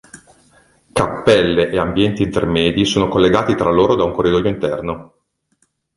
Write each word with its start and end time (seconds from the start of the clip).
Cappelle 0.93 1.69
e 1.69 1.77
ambienti 1.77 2.23
intermedi 2.23 2.85
sono 2.85 3.07
collegati 3.07 3.53
tra 3.53 3.69
loro 3.69 3.93
da 3.93 4.03
un 4.03 4.13
corridoio 4.13 4.49
interno. 4.49 5.13